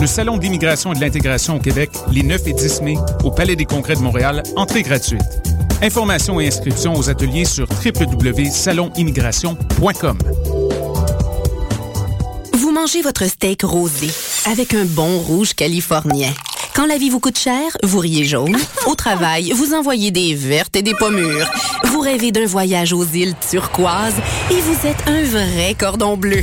le 0.00 0.06
Salon 0.06 0.38
d'immigration 0.38 0.92
et 0.92 0.94
de 0.96 1.00
l'intégration 1.00 1.56
au 1.56 1.58
Québec, 1.58 1.90
les 2.10 2.22
9 2.22 2.46
et 2.46 2.54
10 2.54 2.80
mai, 2.82 2.96
au 3.22 3.30
Palais 3.30 3.54
des 3.54 3.66
Congrès 3.66 3.96
de 3.96 4.00
Montréal, 4.00 4.42
entrée 4.56 4.80
gratuite. 4.82 5.20
Informations 5.82 6.40
et 6.40 6.46
inscriptions 6.46 6.94
aux 6.94 7.10
ateliers 7.10 7.44
sur 7.44 7.68
www.salonimmigration.com. 7.68 10.18
Vous 12.54 12.72
mangez 12.72 13.02
votre 13.02 13.26
steak 13.26 13.60
rosé 13.62 14.08
avec 14.50 14.72
un 14.72 14.86
bon 14.86 15.18
rouge 15.18 15.52
californien. 15.52 16.32
Quand 16.74 16.86
la 16.86 16.96
vie 16.96 17.10
vous 17.10 17.20
coûte 17.20 17.38
cher, 17.38 17.76
vous 17.82 17.98
riez 17.98 18.24
jaune. 18.24 18.56
Au 18.86 18.94
travail, 18.94 19.50
vous 19.50 19.74
envoyez 19.74 20.10
des 20.10 20.34
vertes 20.34 20.76
et 20.76 20.82
des 20.82 20.94
pommures. 20.94 21.46
Vous 21.84 22.00
rêvez 22.00 22.32
d'un 22.32 22.46
voyage 22.46 22.94
aux 22.94 23.04
îles 23.04 23.34
turquoises 23.50 24.16
et 24.50 24.60
vous 24.60 24.86
êtes 24.86 25.06
un 25.06 25.24
vrai 25.24 25.74
cordon 25.78 26.16
bleu. 26.16 26.42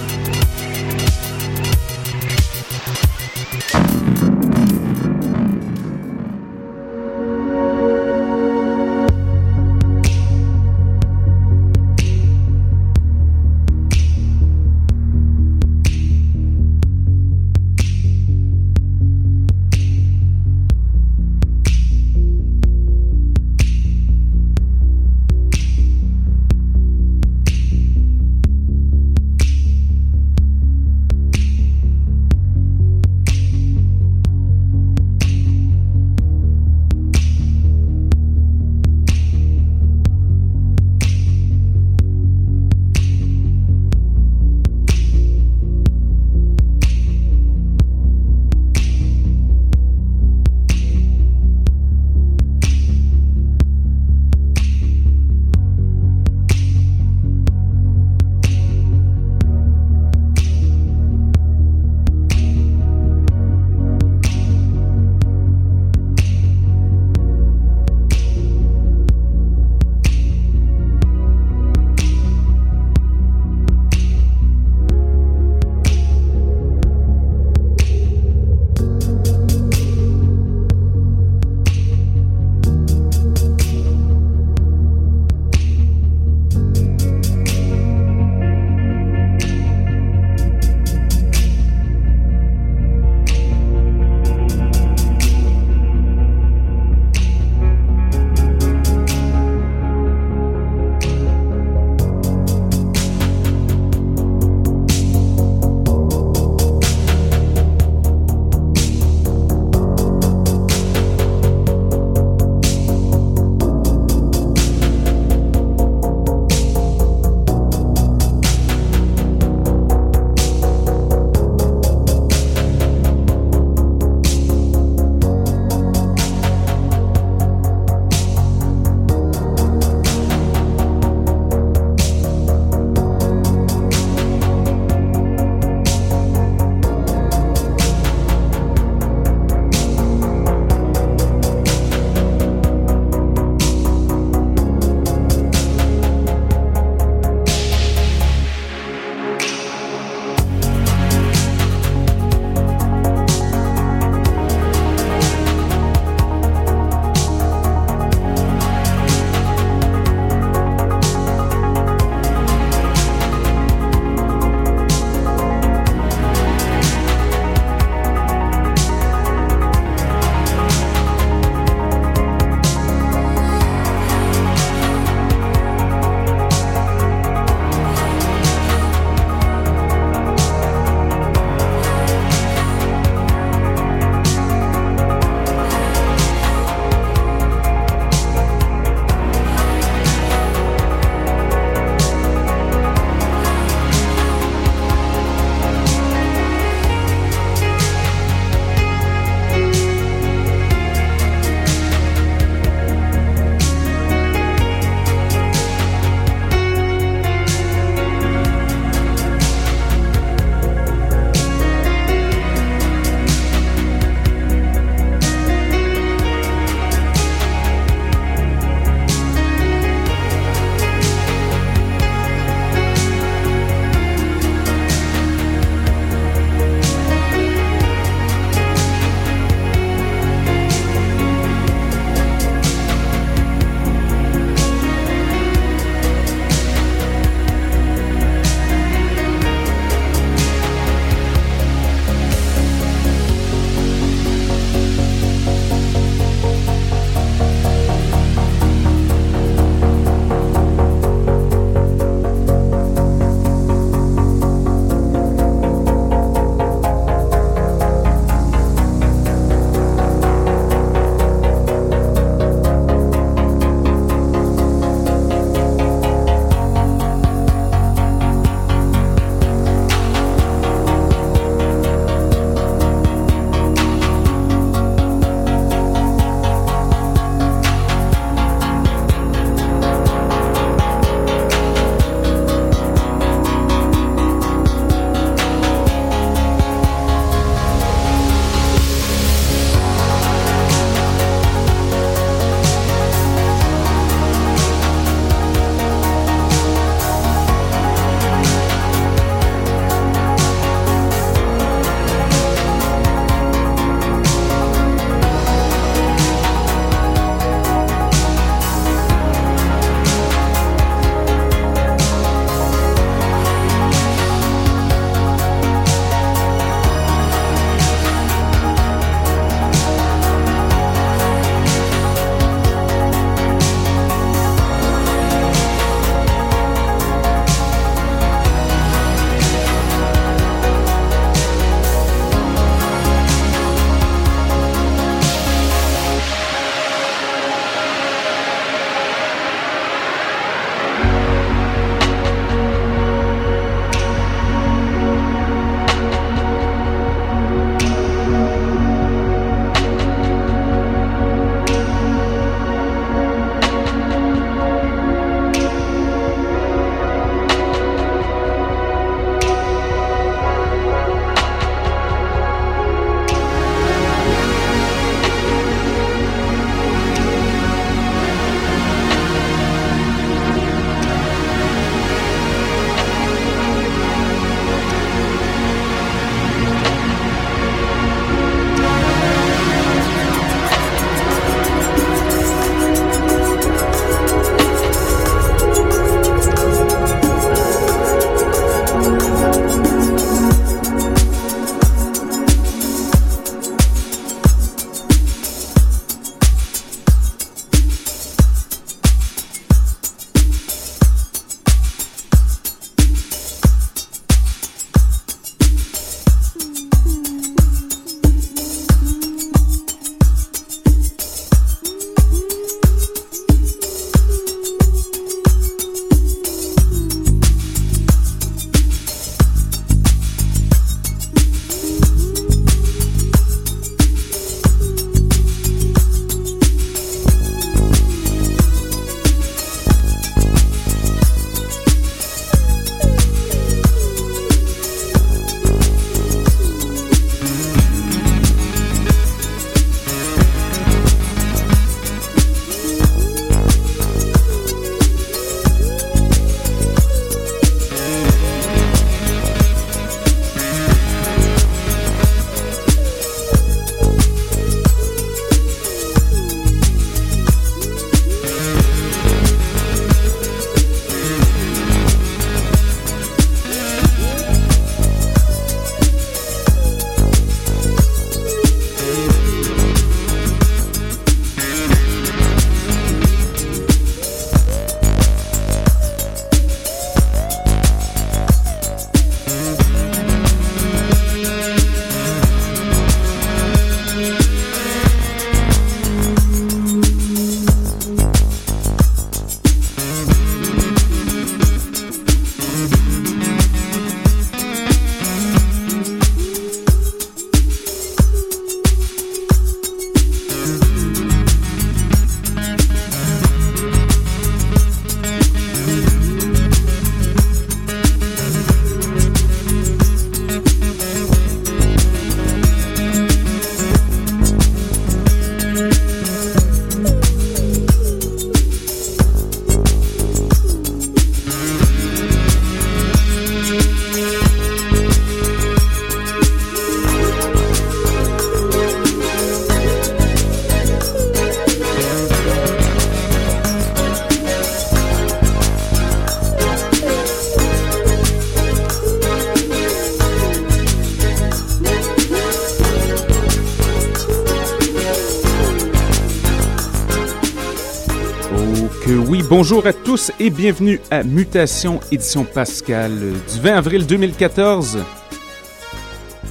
Bonjour 549.61 549.85
à 549.85 549.93
tous 549.93 550.31
et 550.39 550.49
bienvenue 550.49 550.99
à 551.11 551.21
Mutation 551.21 551.99
édition 552.11 552.45
Pascal 552.45 553.11
du 553.19 553.59
20 553.59 553.75
avril 553.75 554.07
2014. 554.07 554.97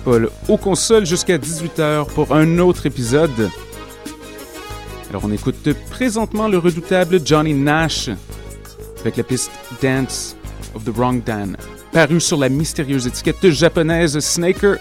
Paul 0.05 0.31
au 0.47 0.57
console 0.57 1.05
jusqu'à 1.07 1.37
18h 1.37 2.07
pour 2.15 2.33
un 2.33 2.61
autre 2.61 2.87
épisode. 2.87 3.51
Alors 5.09 5.25
on 5.25 5.33
écoute 5.33 5.73
présentement 5.91 6.47
le 6.47 6.59
redoutable 6.59 7.21
Johnny 7.25 7.53
Nash 7.53 8.11
avec 9.01 9.17
la 9.17 9.25
piste 9.25 9.51
Dance 9.83 10.37
of 10.77 10.85
the 10.85 10.97
Wrong 10.97 11.21
Dan, 11.25 11.57
paru 11.91 12.21
sur 12.21 12.39
la 12.39 12.49
mystérieuse 12.49 13.09
étiquette 13.09 13.51
japonaise 13.51 14.21
Snaker. 14.21 14.77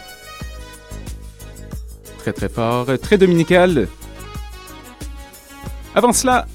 Très 2.19 2.33
très 2.33 2.49
fort, 2.49 2.85
très 3.01 3.17
dominical. 3.17 3.87
Avant 5.95 6.13
cela, 6.13 6.45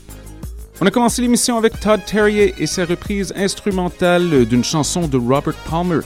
on 0.81 0.87
a 0.87 0.91
commencé 0.91 1.23
l'émission 1.23 1.57
avec 1.57 1.79
Todd 1.79 2.05
Terrier 2.05 2.55
et 2.59 2.67
sa 2.67 2.85
reprise 2.85 3.33
instrumentale 3.37 4.45
d'une 4.45 4.65
chanson 4.65 5.07
de 5.07 5.17
Robert 5.17 5.55
Palmer, 5.71 6.01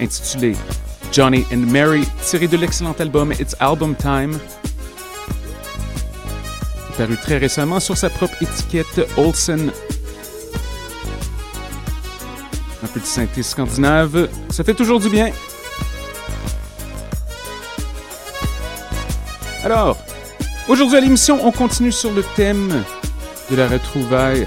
intitulée 0.00 0.54
Johnny 1.12 1.44
and 1.52 1.66
Mary, 1.70 2.04
tirée 2.22 2.46
de 2.46 2.56
l'excellent 2.56 2.94
album 2.98 3.32
It's 3.32 3.56
Album 3.58 3.94
Time, 3.96 4.38
paru 6.96 7.16
très 7.16 7.38
récemment 7.38 7.80
sur 7.80 7.96
sa 7.96 8.10
propre 8.10 8.42
étiquette 8.42 9.00
Olsen. 9.16 9.72
Un 12.82 12.98
de 12.98 13.04
synthé 13.04 13.42
scandinave, 13.42 14.28
ça 14.50 14.64
fait 14.64 14.74
toujours 14.74 15.00
du 15.00 15.08
bien. 15.08 15.30
Alors, 19.64 19.96
aujourd'hui 20.68 20.96
à 20.96 21.00
l'émission, 21.00 21.38
on 21.46 21.52
continue 21.52 21.92
sur 21.92 22.12
le 22.12 22.22
thème 22.36 22.84
de 23.50 23.56
la 23.56 23.68
retrouvaille. 23.68 24.46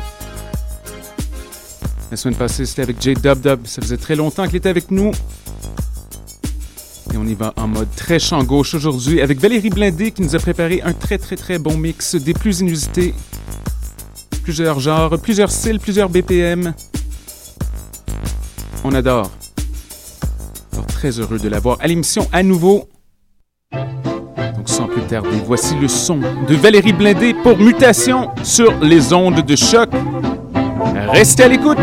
La 2.09 2.17
semaine 2.17 2.37
passée, 2.37 2.65
c'était 2.65 2.83
avec 2.83 3.01
J 3.01 3.15
Dub 3.15 3.41
Dub. 3.41 3.65
Ça 3.65 3.81
faisait 3.81 3.97
très 3.97 4.15
longtemps 4.15 4.45
qu'il 4.45 4.55
était 4.55 4.69
avec 4.69 4.91
nous. 4.91 5.11
Et 7.13 7.17
on 7.17 7.25
y 7.25 7.33
va 7.33 7.53
en 7.57 7.67
mode 7.67 7.89
très 7.95 8.19
champ 8.19 8.43
gauche 8.43 8.73
aujourd'hui 8.73 9.21
avec 9.21 9.39
Valérie 9.39 9.69
Blindé 9.69 10.11
qui 10.11 10.21
nous 10.21 10.35
a 10.35 10.39
préparé 10.39 10.81
un 10.83 10.93
très 10.93 11.17
très 11.17 11.35
très 11.35 11.59
bon 11.59 11.77
mix 11.77 12.15
des 12.15 12.33
plus 12.33 12.61
inusités. 12.61 13.13
Plusieurs 14.43 14.79
genres, 14.79 15.19
plusieurs 15.19 15.51
styles, 15.51 15.79
plusieurs 15.79 16.09
BPM. 16.09 16.73
On 18.83 18.93
adore. 18.93 19.31
Alors 20.71 20.87
très 20.87 21.19
heureux 21.19 21.39
de 21.39 21.49
l'avoir 21.49 21.77
à 21.81 21.87
l'émission 21.87 22.27
à 22.31 22.41
nouveau. 22.41 22.87
Voici 25.45 25.75
le 25.81 25.87
son 25.87 26.19
de 26.47 26.55
Valérie 26.55 26.93
Blindé 26.93 27.33
pour 27.33 27.57
Mutation 27.57 28.29
sur 28.43 28.73
les 28.81 29.13
ondes 29.13 29.45
de 29.45 29.55
choc. 29.55 29.89
Restez 31.09 31.43
à 31.43 31.47
l'écoute! 31.47 31.77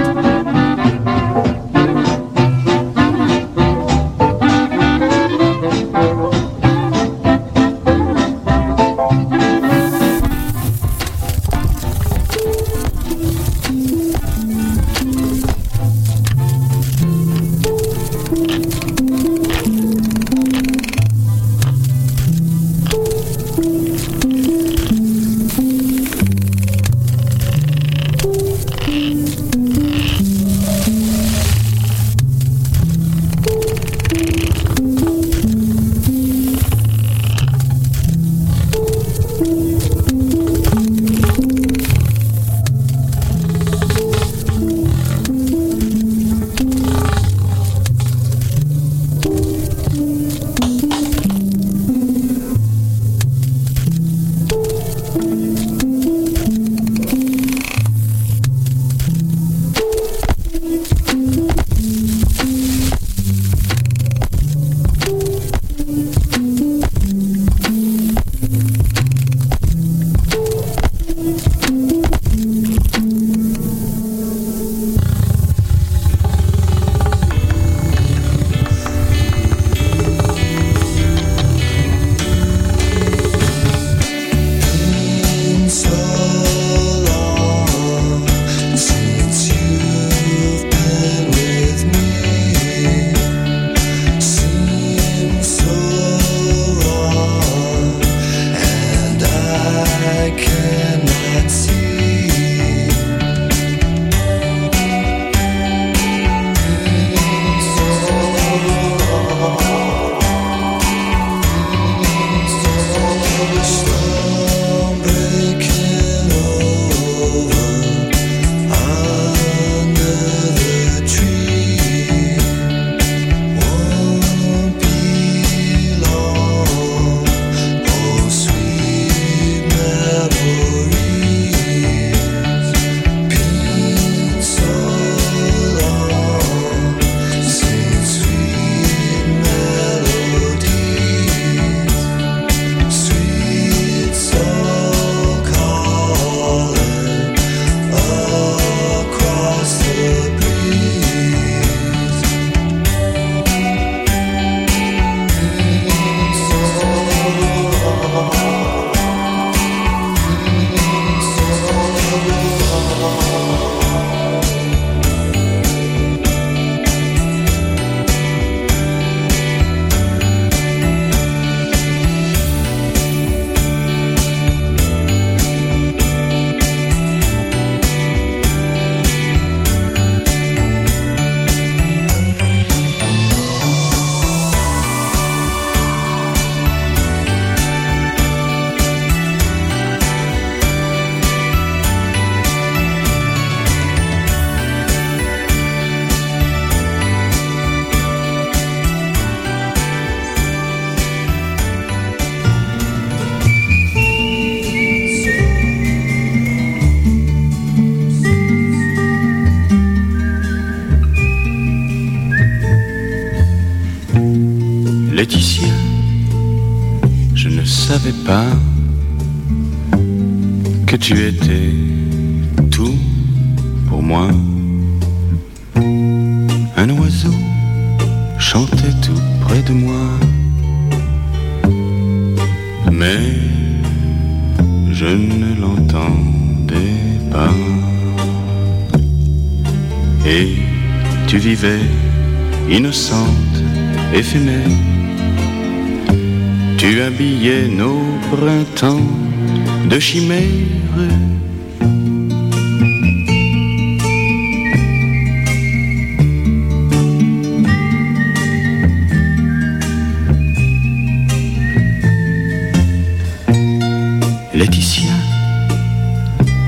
Laetitia, 264.60 265.14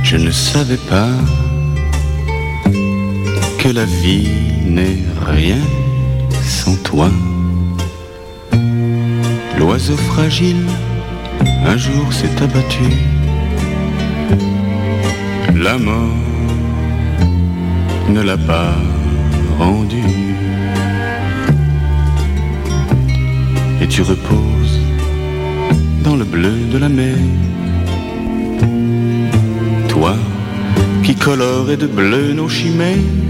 je 0.03 0.17
ne 0.17 0.31
savais 0.31 0.79
pas 0.89 1.11
que 3.59 3.69
la 3.69 3.85
vie 3.85 4.31
n'est 4.67 4.97
rien 5.27 5.59
sans 6.43 6.75
toi. 6.77 7.11
L'oiseau 9.59 9.99
fragile 9.99 10.65
un 11.67 11.77
jour 11.77 12.11
s'est 12.15 12.43
abattu. 12.43 12.89
La 15.55 15.77
mort 15.77 16.17
ne 18.09 18.23
l'a 18.23 18.39
pas 18.39 18.75
rendu. 19.59 20.03
Et 23.83 23.87
tu 23.87 24.01
reposes 24.01 24.81
dans 26.03 26.17
le 26.17 26.25
bleu 26.25 26.57
de 26.73 26.79
la 26.79 26.89
mer. 26.89 27.19
Qui 31.05 31.15
colore 31.15 31.77
de 31.77 31.87
bleu 31.87 32.33
nos 32.33 32.49
chimères. 32.49 33.22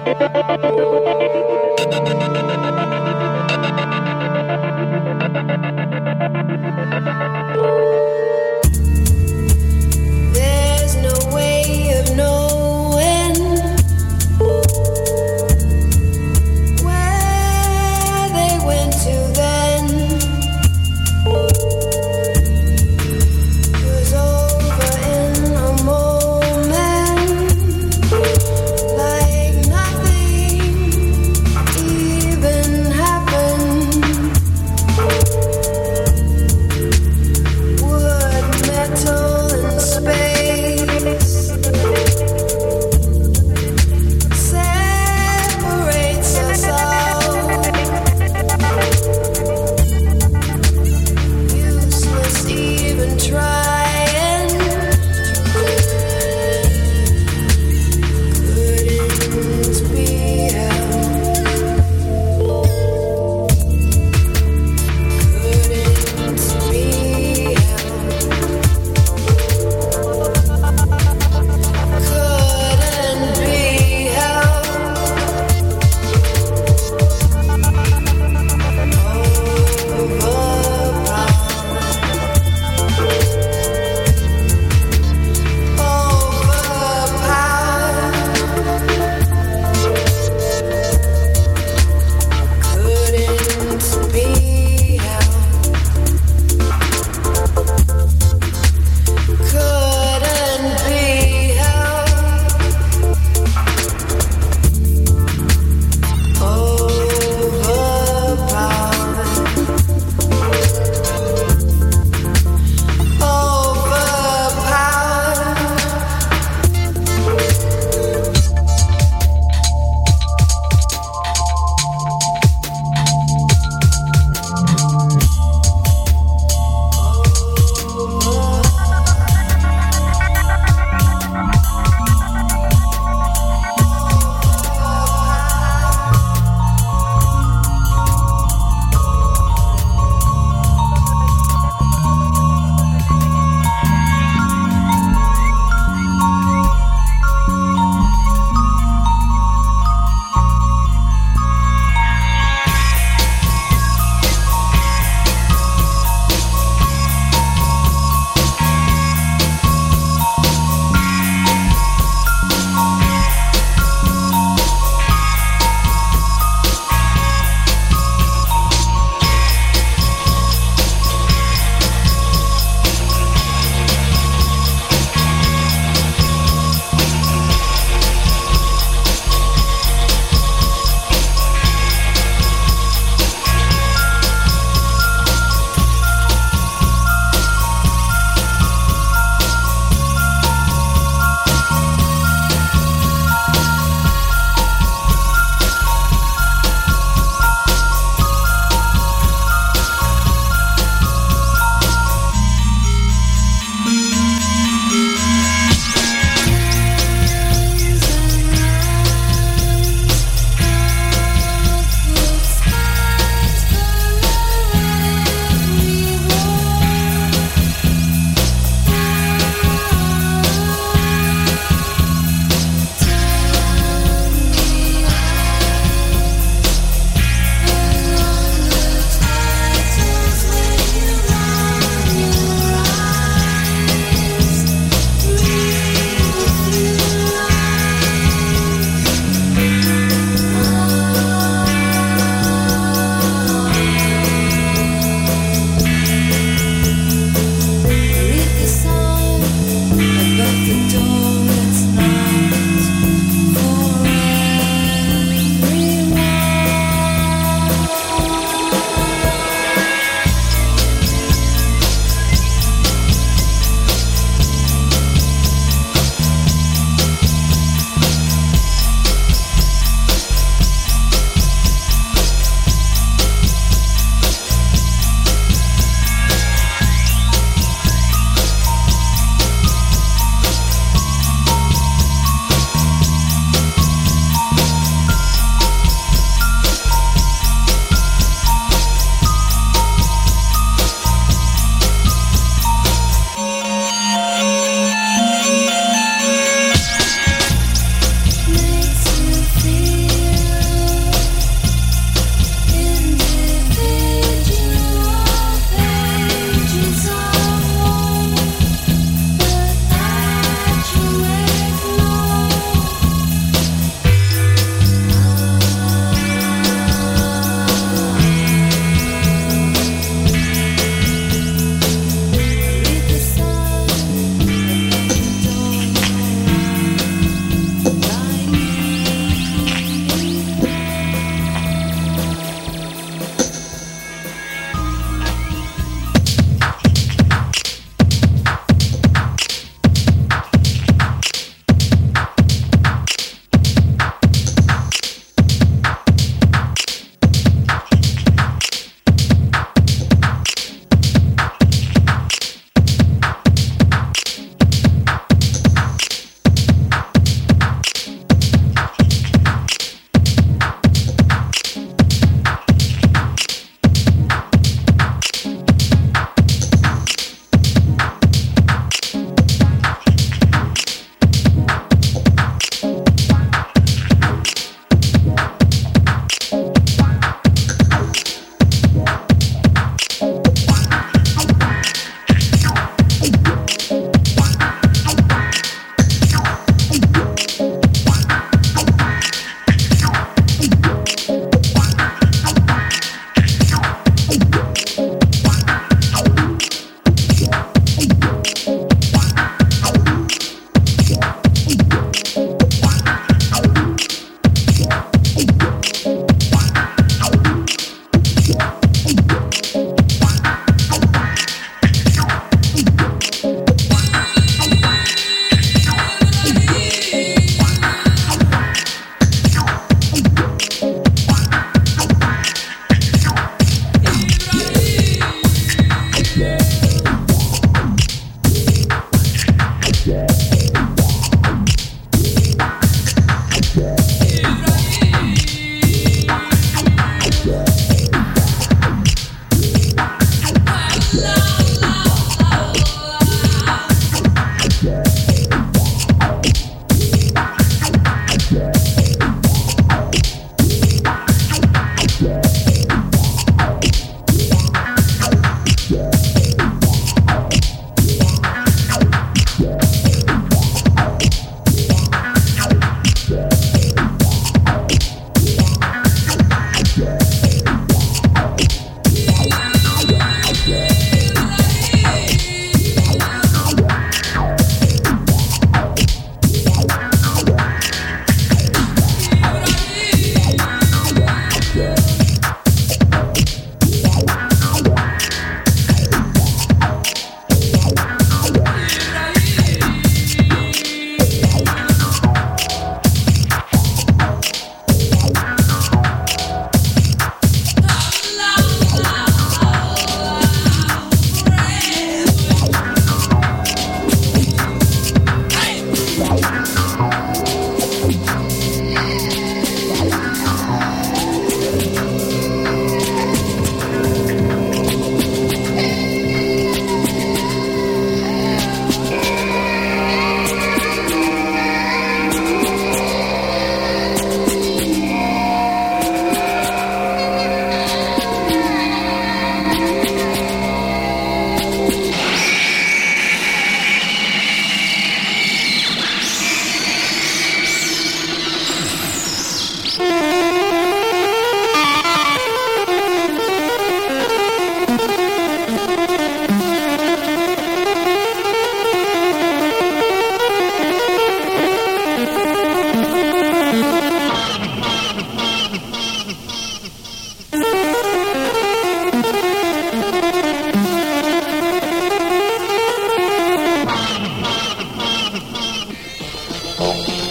Thank 0.00 0.58
you. 0.58 0.63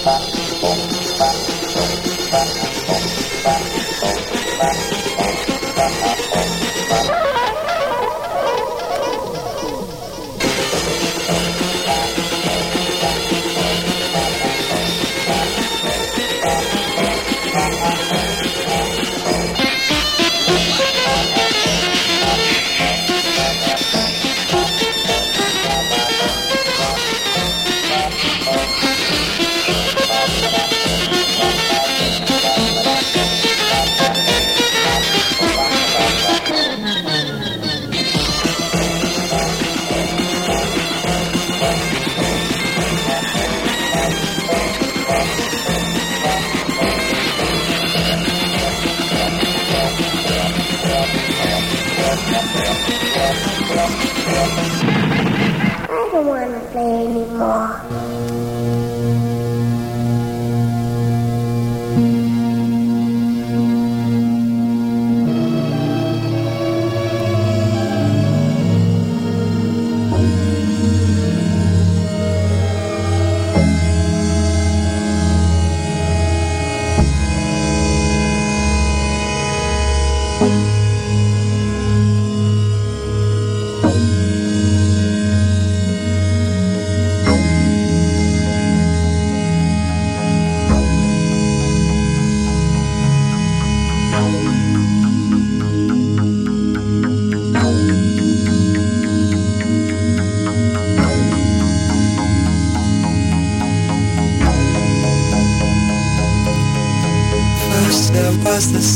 pa, 0.04 0.20
pom. 0.60 1.03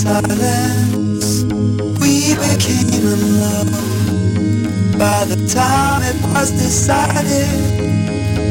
Silence. 0.08 1.44
We 2.02 2.14
became 2.44 3.04
in 3.14 3.22
love. 3.44 3.72
By 4.98 5.26
the 5.32 5.40
time 5.54 6.02
it 6.12 6.20
was 6.34 6.50
decided, 6.52 7.52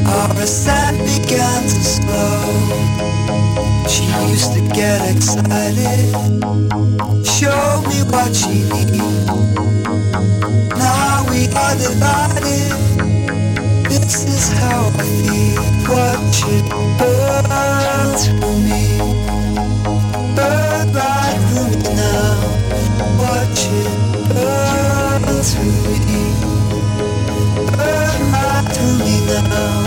our 0.06 0.30
ascent 0.44 0.98
began 1.10 1.62
to 1.62 1.80
slow. 1.94 2.42
She 3.92 4.04
used 4.32 4.52
to 4.56 4.62
get 4.80 5.00
excited, 5.12 6.12
show 7.24 7.66
me 7.88 7.98
what 8.12 8.30
she 8.40 8.54
needs. 8.72 9.00
Now 10.82 11.24
we 11.30 11.40
are 11.62 11.76
divided. 11.86 12.72
This 13.88 14.24
is 14.34 14.44
how 14.60 14.90
I 15.02 15.06
feel. 15.26 15.64
What 15.88 16.18
should 16.36 16.66
burn 16.98 18.08
through 18.22 18.58
me? 18.68 19.35
Burn 24.28 25.42
through 25.42 25.96
me. 26.06 26.22
Burn 27.76 28.22
right 28.32 28.68
me 29.04 29.16
now. 29.48 29.85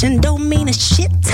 don't 0.00 0.48
mean 0.48 0.66
a 0.66 0.72
shit. 0.72 1.29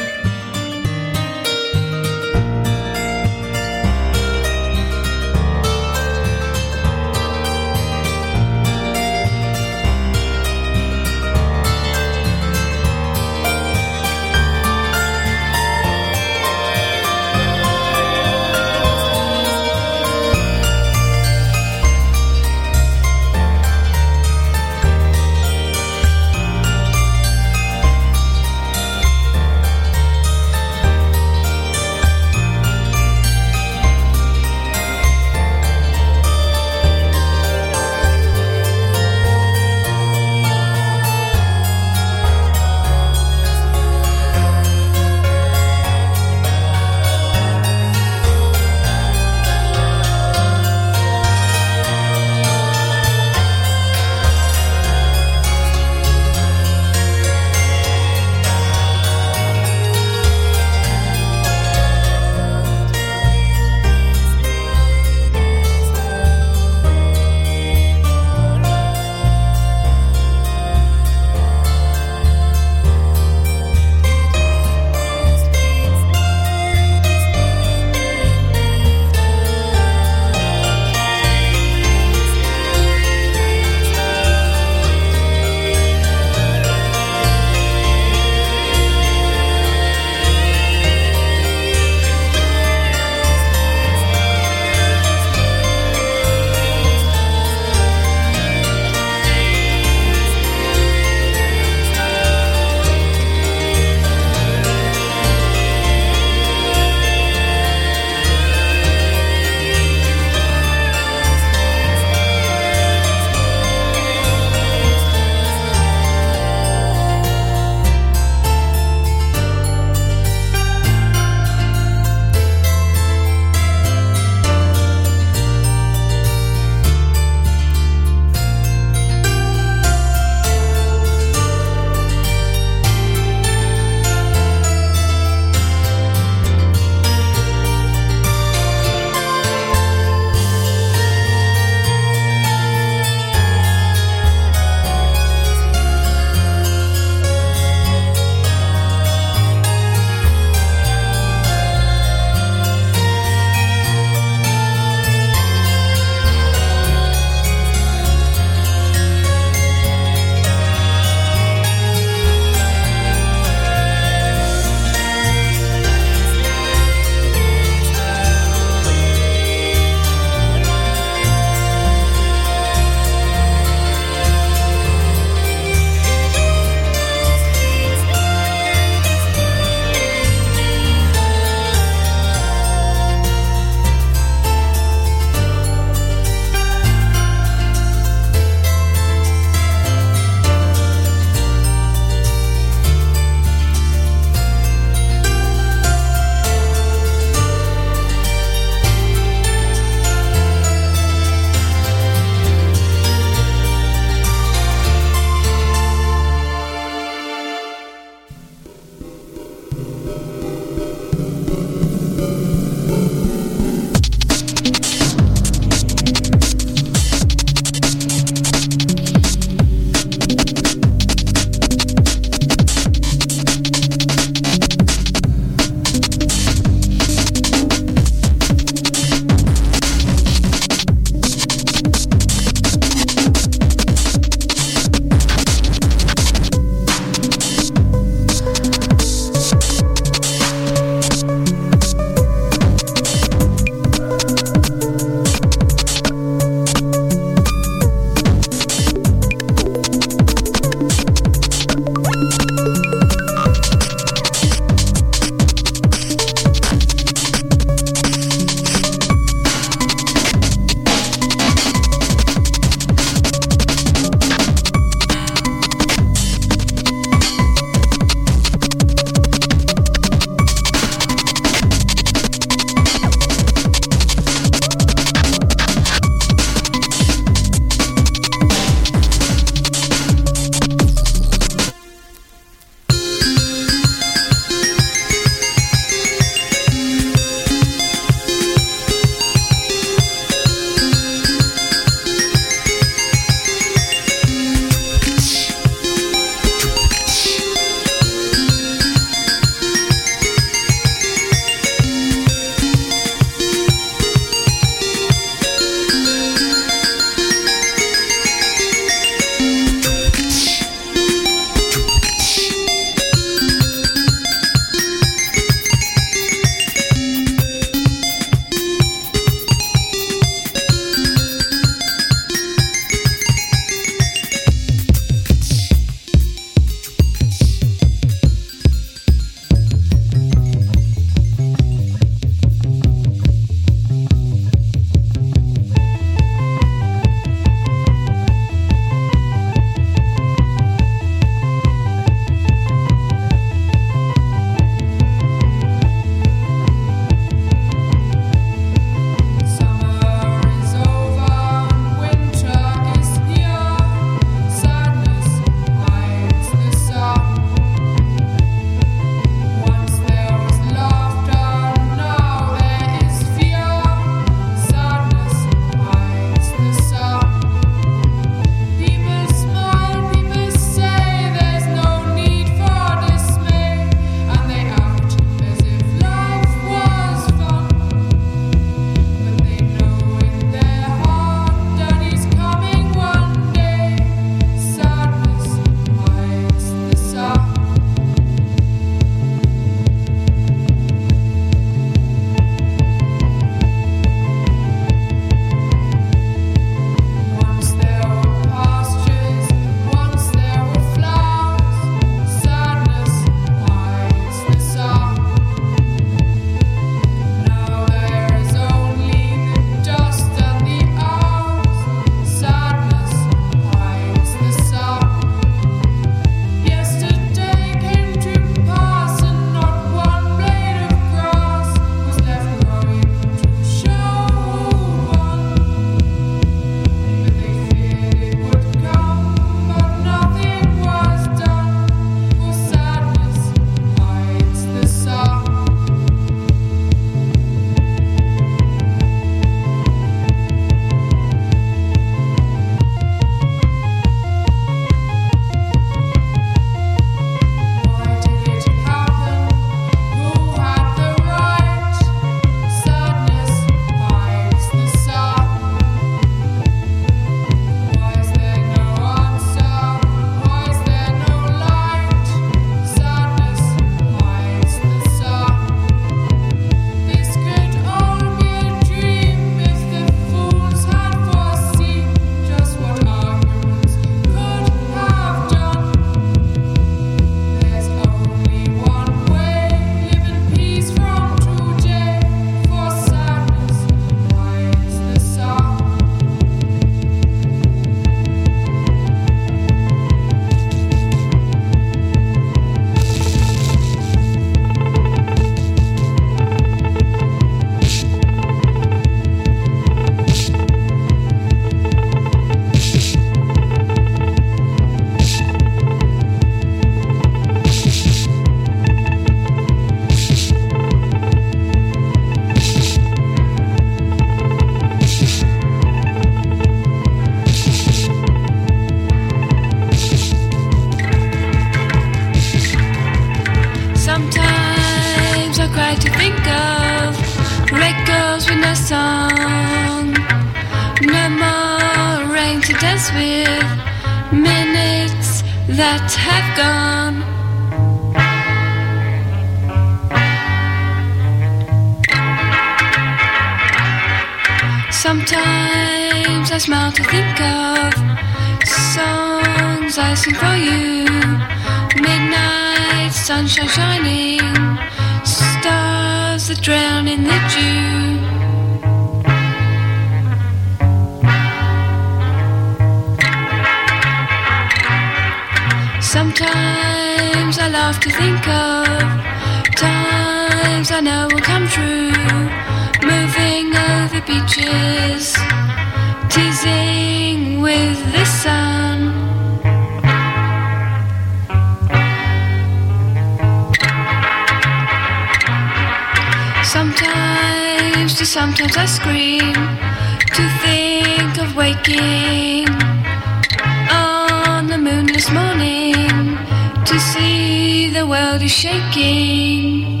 The 597.89 598.05
world 598.07 598.41
is 598.41 598.51
shaking. 598.51 600.00